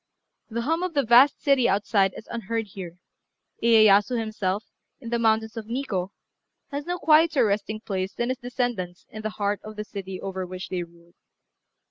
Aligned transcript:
The 0.49 0.61
hum 0.63 0.81
of 0.81 0.95
the 0.95 1.03
vast 1.05 1.43
city 1.43 1.69
outside 1.69 2.15
is 2.17 2.27
unheard 2.31 2.69
here: 2.69 2.97
Iyéyasu 3.61 4.17
himself, 4.19 4.63
in 4.99 5.09
the 5.11 5.19
mountains 5.19 5.55
of 5.57 5.67
Nikkô, 5.67 6.09
has 6.71 6.87
no 6.87 6.97
quieter 6.97 7.45
resting 7.45 7.81
place 7.81 8.11
than 8.15 8.29
his 8.29 8.39
descendants 8.39 9.05
in 9.11 9.21
the 9.21 9.29
heart 9.37 9.59
of 9.63 9.75
the 9.75 9.83
city 9.85 10.19
over 10.19 10.43
which 10.43 10.69
they 10.69 10.81
ruled. 10.81 11.13